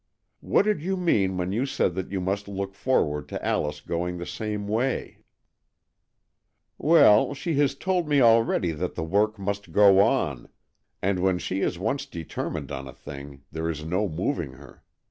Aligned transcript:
"What 0.39 0.63
did 0.63 0.81
you 0.81 0.97
mean 0.97 1.37
when 1.37 1.51
you 1.51 1.67
said 1.67 1.93
that 1.93 2.09
you 2.09 2.19
must 2.19 2.47
look 2.47 2.73
forward 2.73 3.29
to 3.29 3.45
Alice 3.45 3.81
going 3.81 4.17
the 4.17 4.25
same 4.25 4.67
way?" 4.67 5.19
"Well, 6.79 7.35
she 7.35 7.53
has 7.59 7.75
told 7.75 8.07
me 8.09 8.19
already 8.19 8.71
that 8.71 8.95
the 8.95 9.03
work 9.03 9.37
must 9.37 9.71
go 9.71 9.99
on, 9.99 10.49
and 11.03 11.19
when 11.19 11.37
she 11.37 11.59
is 11.61 11.77
once 11.77 12.07
deter 12.07 12.47
AN 12.47 12.55
EXCHANGE 12.55 12.63
OF 12.63 12.63
SOULS 12.63 12.77
101 12.81 12.85
mined 12.85 12.87
on 12.87 12.87
a 12.87 12.97
thing 13.37 13.43
there 13.51 13.69
is 13.69 13.85
no 13.85 14.09
moving 14.09 14.53
her. 14.53 14.81